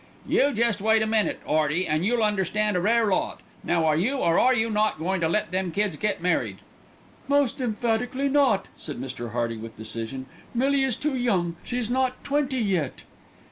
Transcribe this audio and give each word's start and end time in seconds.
"You 0.27 0.51
jest 0.51 0.81
wait 0.81 1.03
a 1.03 1.05
minute, 1.05 1.39
'Earty, 1.47 1.85
an' 1.85 2.03
you'll 2.03 2.23
understand 2.23 2.75
a 2.75 2.81
rare 2.81 3.05
lot. 3.05 3.39
Now 3.63 3.85
are 3.85 3.95
you, 3.95 4.15
or 4.17 4.39
are 4.39 4.51
you 4.55 4.71
not, 4.71 4.97
goin' 4.97 5.21
to 5.21 5.29
let 5.29 5.51
them 5.51 5.71
kids 5.71 5.95
get 5.95 6.23
married?" 6.23 6.57
"Most 7.27 7.61
emphatically 7.61 8.27
not," 8.27 8.67
said 8.75 8.99
Mr. 8.99 9.29
Hearty 9.33 9.57
with 9.57 9.77
decision. 9.77 10.25
"Millie 10.55 10.81
is 10.83 10.95
too 10.95 11.15
young; 11.15 11.55
she's 11.63 11.87
not 11.91 12.23
twenty 12.23 12.57
yet." 12.57 13.03